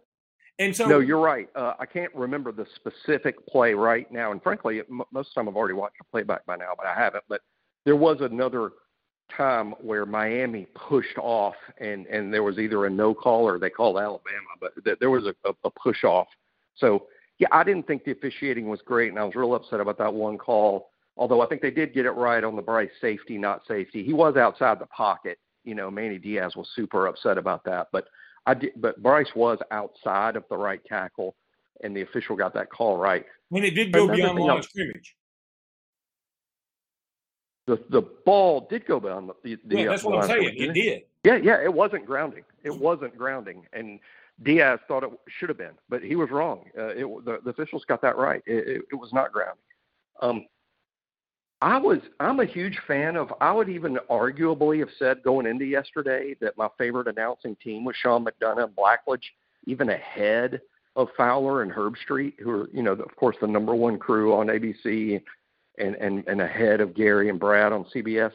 [0.58, 1.48] And so, no, you're right.
[1.54, 5.40] Uh, I can't remember the specific play right now, and frankly, m- most of the
[5.40, 7.24] time I've already watched the playback by now, but I haven't.
[7.28, 7.42] But
[7.84, 8.70] there was another
[9.34, 13.70] time where Miami pushed off, and and there was either a no call or they
[13.70, 16.28] called Alabama, but th- there was a, a, a push off.
[16.76, 17.06] So
[17.38, 20.12] yeah, I didn't think the officiating was great, and I was real upset about that
[20.12, 20.90] one call.
[21.16, 24.04] Although I think they did get it right on the Bryce safety, not safety.
[24.04, 25.38] He was outside the pocket.
[25.64, 28.06] You know, Manny Diaz was super upset about that, but
[28.46, 31.34] I did, but Bryce was outside of the right tackle,
[31.82, 33.24] and the official got that call right.
[33.48, 35.14] When it did go beyond the line of scrimmage.
[37.66, 39.59] The the ball did go down the.
[39.64, 40.55] the yeah, that's what I'm saying.
[40.57, 41.02] It did.
[41.24, 42.44] Yeah, yeah, it wasn't grounding.
[42.62, 43.98] It wasn't grounding, and
[44.42, 46.66] Diaz thought it should have been, but he was wrong.
[46.79, 48.42] Uh, it, the, the officials got that right.
[48.46, 49.62] It, it, it was not grounding.
[50.20, 50.46] Um,
[51.62, 55.64] I was I'm a huge fan of I would even arguably have said going into
[55.64, 59.24] yesterday that my favorite announcing team was Sean McDonough and Blackledge,
[59.64, 60.61] even ahead
[60.96, 64.48] of Fowler and Herbstreit, who are, you know, of course the number one crew on
[64.48, 65.22] ABC
[65.78, 68.32] and and, and ahead of Gary and Brad on CBS.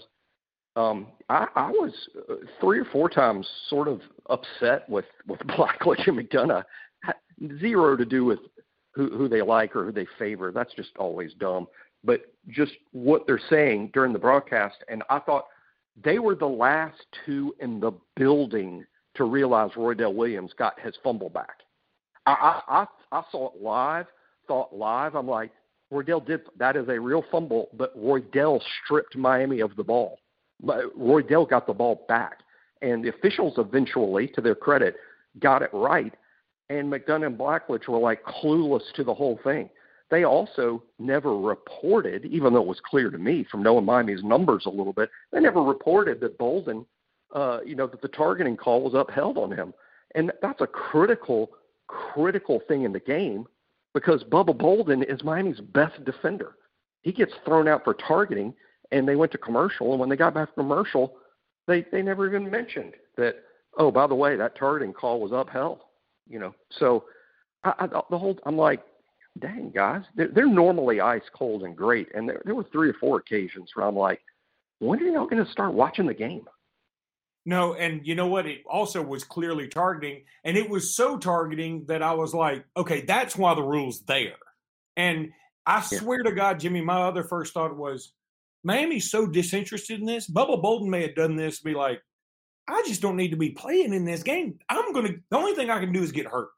[0.77, 1.91] Um, I, I was
[2.29, 6.63] uh, three or four times sort of upset with with Blackledge and McDonough.
[7.59, 8.39] Zero to do with
[8.93, 10.51] who, who they like or who they favor.
[10.51, 11.67] That's just always dumb
[12.03, 14.77] but just what they're saying during the broadcast.
[14.87, 15.45] And I thought
[16.03, 21.29] they were the last two in the building to realize Roydell Williams got his fumble
[21.29, 21.59] back.
[22.25, 24.05] I, I, I, I saw it live,
[24.47, 25.15] thought live.
[25.15, 25.51] I'm like,
[25.91, 30.19] Roydell did that is a real fumble, but Roydell stripped Miami of the ball.
[30.63, 32.39] Roydell got the ball back,
[32.81, 34.95] and the officials eventually, to their credit,
[35.39, 36.13] got it right.
[36.69, 39.69] And McDonough and Blackledge were like clueless to the whole thing.
[40.09, 44.63] They also never reported, even though it was clear to me from knowing Miami's numbers
[44.65, 46.85] a little bit, they never reported that Bolden,
[47.33, 49.73] uh, you know, that the targeting call was upheld on him.
[50.15, 51.51] And that's a critical,
[51.87, 53.47] critical thing in the game
[53.93, 56.55] because Bubba Bolden is Miami's best defender.
[57.01, 58.53] He gets thrown out for targeting,
[58.91, 59.91] and they went to commercial.
[59.91, 61.15] And when they got back from commercial,
[61.67, 63.35] they they never even mentioned that.
[63.77, 65.79] Oh, by the way, that targeting call was upheld.
[66.29, 67.05] You know, so
[67.63, 68.81] I, I, the whole I'm like,
[69.39, 72.95] dang guys, they're, they're normally ice cold and great, and there, there were three or
[72.95, 74.21] four occasions where I'm like,
[74.79, 76.45] when are y'all going to start watching the game?
[77.45, 78.45] No, and you know what?
[78.45, 83.01] It also was clearly targeting, and it was so targeting that I was like, okay,
[83.01, 84.35] that's why the rule's there.
[84.95, 85.31] And
[85.65, 85.99] I yeah.
[85.99, 88.13] swear to God, Jimmy, my other first thought was,
[88.63, 90.29] Miami's so disinterested in this.
[90.29, 91.99] Bubba Bolden may have done this be like,
[92.67, 94.59] I just don't need to be playing in this game.
[94.69, 95.13] I'm gonna.
[95.29, 96.49] The only thing I can do is get hurt.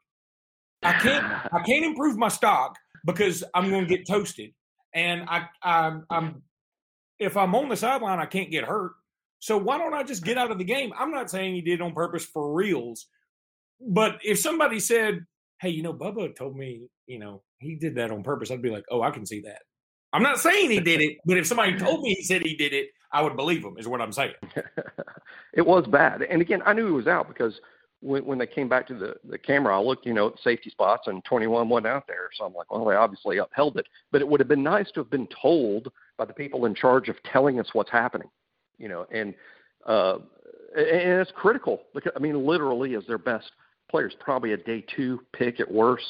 [0.82, 4.52] I can't I can't improve my stock because I'm going to get toasted.
[4.94, 6.42] And I, I I'm
[7.18, 8.92] if I'm on the sideline, I can't get hurt.
[9.44, 10.94] So why don't I just get out of the game?
[10.98, 13.08] I'm not saying he did it on purpose for reals,
[13.78, 15.26] but if somebody said,
[15.60, 18.70] "Hey, you know, Bubba told me, you know, he did that on purpose," I'd be
[18.70, 19.60] like, "Oh, I can see that."
[20.14, 22.72] I'm not saying he did it, but if somebody told me he said he did
[22.72, 23.76] it, I would believe him.
[23.76, 24.32] Is what I'm saying.
[25.52, 27.60] it was bad, and again, I knew he was out because
[28.00, 30.70] when, when they came back to the, the camera, I looked, you know, at safety
[30.70, 32.30] spots and 21 wasn't out there.
[32.34, 33.86] So I'm like, well, they obviously upheld it.
[34.10, 37.10] But it would have been nice to have been told by the people in charge
[37.10, 38.28] of telling us what's happening,
[38.78, 39.34] you know, and,
[39.86, 40.18] uh,
[40.76, 43.50] and it's critical because, I mean, literally is their best
[43.90, 46.04] players, probably a day two pick at worst,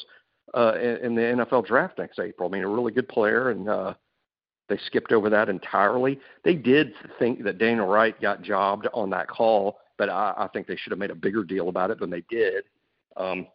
[0.53, 2.49] uh, in, in the NFL draft next April.
[2.49, 3.93] I mean, a really good player and, uh,
[4.67, 6.19] they skipped over that entirely.
[6.43, 10.67] They did think that Daniel Wright got jobbed on that call but I, I think
[10.67, 12.65] they should have made a bigger deal about it than they did.
[13.17, 13.47] Um,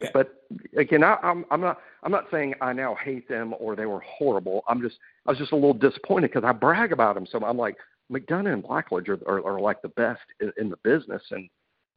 [0.00, 0.10] yeah.
[0.12, 0.42] But
[0.76, 4.00] again, I, I'm I'm not I'm not saying I now hate them or they were
[4.00, 4.62] horrible.
[4.68, 7.26] I'm just I was just a little disappointed because I brag about them.
[7.30, 7.76] So I'm like
[8.12, 11.48] McDonough and Blackledge are, are, are like the best in, in the business, and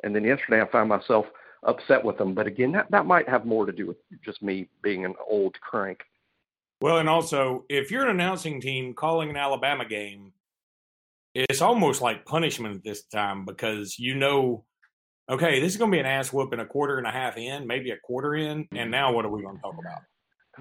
[0.04, 1.26] and then yesterday I found myself
[1.63, 2.34] upset with them.
[2.34, 5.60] But again, that that might have more to do with just me being an old
[5.62, 6.02] crank.
[6.82, 10.34] Well, and also if you're an announcing team calling an Alabama game,
[11.36, 14.63] it's almost like punishment at this time because you know,
[15.30, 17.67] okay, this is going to be an ass whooping a quarter and a half in,
[17.67, 20.02] maybe a quarter in, and now what are we going to talk about?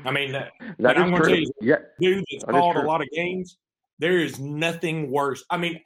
[0.04, 1.76] I mean, that, that I'm going to tell you, yeah.
[2.00, 3.56] dude that's that called a lot of games,
[3.98, 5.44] there is nothing worse.
[5.50, 5.80] I mean,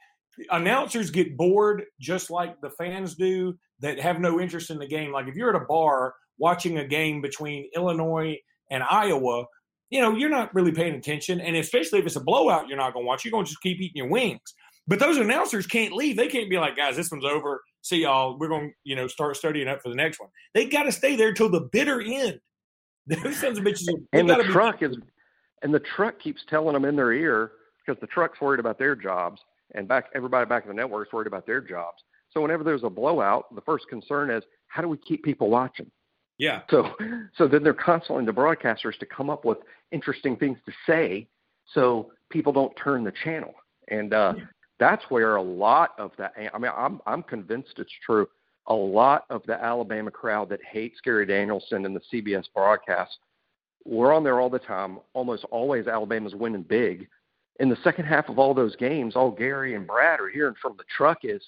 [0.49, 5.11] announcers get bored just like the fans do that have no interest in the game.
[5.11, 8.37] Like if you're at a bar watching a game between Illinois
[8.69, 9.45] and Iowa,
[9.89, 11.39] you know, you're not really paying attention.
[11.39, 13.23] And especially if it's a blowout, you're not going to watch.
[13.23, 14.41] You're going to just keep eating your wings.
[14.87, 16.17] But those announcers can't leave.
[16.17, 17.61] They can't be like, guys, this one's over.
[17.81, 18.37] See y'all.
[18.37, 20.29] We're going to, you know, start studying up for the next one.
[20.53, 22.39] They got to stay there till the bitter end.
[23.07, 23.87] Those sons of bitches.
[24.13, 24.97] and the truck be- is,
[25.61, 27.51] and the truck keeps telling them in their ear
[27.85, 29.41] because the truck's worried about their jobs,
[29.75, 32.03] and back everybody back in the network's worried about their jobs.
[32.31, 35.89] So whenever there's a blowout, the first concern is how do we keep people watching?
[36.37, 36.61] Yeah.
[36.69, 36.89] So,
[37.37, 39.59] so then they're constantly the broadcasters to come up with
[39.91, 41.27] interesting things to say,
[41.73, 43.53] so people don't turn the channel.
[43.89, 44.33] And uh,
[44.79, 48.27] that's where a lot of the I mean I'm I'm convinced it's true.
[48.67, 53.17] A lot of the Alabama crowd that hates Gary Danielson and the CBS broadcast,
[53.85, 54.99] we're on there all the time.
[55.13, 57.07] Almost always Alabama's winning big.
[57.59, 60.75] In the second half of all those games, all Gary and Brad are hearing from
[60.77, 61.41] the truck is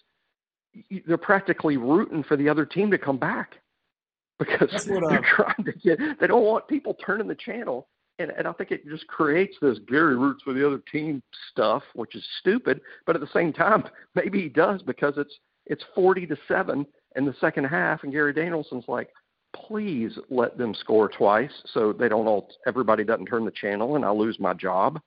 [1.08, 3.56] they're practically rooting for the other team to come back
[4.40, 5.98] because what, uh, they're trying to get.
[6.20, 7.88] They don't want people turning the channel
[8.20, 11.84] and, and I think it just creates this Gary roots for the other team stuff,
[11.96, 12.82] which is stupid.
[13.06, 13.84] But at the same time,
[14.16, 15.34] maybe he does because it's
[15.66, 16.86] it's forty to seven
[17.16, 19.10] in the second half, and Gary Danielson's like,
[19.56, 24.04] please let them score twice so they don't all everybody doesn't turn the channel and
[24.04, 25.00] I lose my job.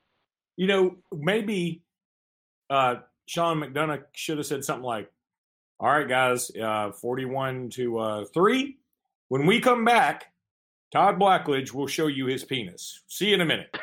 [0.59, 1.83] You know, maybe
[2.69, 2.95] uh,
[3.27, 5.09] Sean McDonough should have said something like,
[5.79, 8.77] "All right, guys, uh, forty-one to uh, three.
[9.29, 10.33] When we come back,
[10.91, 13.03] Todd Blackledge will show you his penis.
[13.07, 13.73] See you in a minute."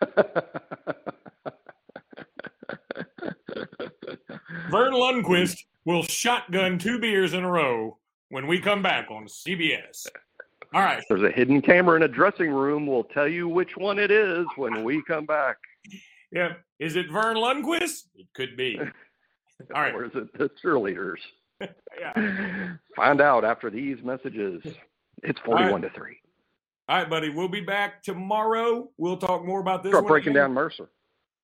[4.72, 7.96] Verne Lundquist will shotgun two beers in a row
[8.30, 10.08] when we come back on CBS.
[10.74, 11.00] All right.
[11.08, 12.88] There's a hidden camera in a dressing room.
[12.88, 15.58] We'll tell you which one it is when we come back.
[16.32, 16.54] Yeah.
[16.78, 18.04] Is it Verne Lundquist?
[18.14, 18.78] It could be.
[19.74, 19.94] All right.
[19.94, 21.18] Or is it the cheerleaders?
[21.60, 22.74] yeah.
[22.96, 24.62] Find out after these messages.
[25.22, 25.92] It's 41 right.
[25.92, 26.16] to 3.
[26.88, 27.28] All right, buddy.
[27.28, 28.90] We'll be back tomorrow.
[28.96, 29.92] We'll talk more about this.
[29.92, 30.42] Start breaking again.
[30.42, 30.90] down Mercer.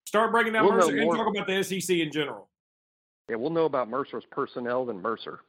[0.07, 1.17] Start breaking down We'll Mercer and more.
[1.17, 2.49] talk about the SEC in general.
[3.29, 5.41] Yeah, we'll know about Mercer's personnel than Mercer.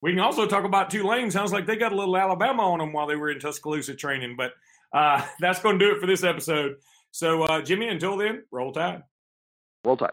[0.00, 1.30] We can also talk about Tulane.
[1.30, 4.36] Sounds like they got a little Alabama on them while they were in Tuscaloosa training.
[4.36, 4.52] But
[4.92, 6.76] uh, that's going to do it for this episode.
[7.18, 9.02] So, uh, Jimmy, until then, roll tide.
[9.84, 10.12] Roll Tide.